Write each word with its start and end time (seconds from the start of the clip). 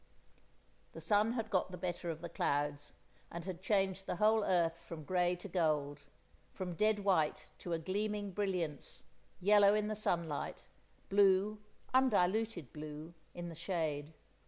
The 0.93 0.99
sun 0.99 1.33
had 1.33 1.51
got 1.51 1.69
the 1.69 1.77
better 1.77 2.09
of 2.09 2.21
the 2.21 2.27
clouds, 2.29 2.93
and 3.29 3.45
had 3.45 3.61
changed 3.61 4.07
the 4.07 4.15
whole 4.15 4.43
earth 4.43 4.79
from 4.79 5.03
grey 5.03 5.35
to 5.35 5.47
gold, 5.47 5.99
from 6.55 6.73
dead 6.73 7.03
white 7.05 7.49
to 7.59 7.73
a 7.73 7.77
gleaming 7.77 8.31
brilliance, 8.31 9.03
yellow 9.39 9.75
in 9.75 9.89
the 9.89 9.95
sunlight, 9.95 10.63
blue—undiluted 11.09 12.73
blue—in 12.73 13.49
the 13.49 13.53
shade. 13.53 14.13